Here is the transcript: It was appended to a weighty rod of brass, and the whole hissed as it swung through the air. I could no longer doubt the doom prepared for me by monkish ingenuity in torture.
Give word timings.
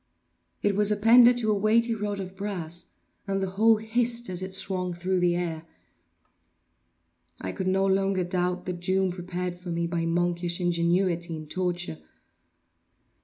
It 0.63 0.75
was 0.75 0.91
appended 0.91 1.37
to 1.37 1.51
a 1.51 1.55
weighty 1.55 1.93
rod 1.93 2.19
of 2.19 2.35
brass, 2.35 2.87
and 3.27 3.39
the 3.39 3.51
whole 3.51 3.77
hissed 3.77 4.31
as 4.31 4.41
it 4.41 4.51
swung 4.51 4.95
through 4.95 5.19
the 5.19 5.35
air. 5.35 5.67
I 7.39 7.51
could 7.51 7.67
no 7.67 7.85
longer 7.85 8.23
doubt 8.23 8.65
the 8.65 8.73
doom 8.73 9.11
prepared 9.11 9.59
for 9.59 9.69
me 9.69 9.85
by 9.85 10.07
monkish 10.07 10.59
ingenuity 10.59 11.35
in 11.35 11.45
torture. 11.45 11.99